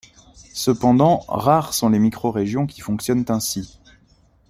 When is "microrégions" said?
1.99-2.65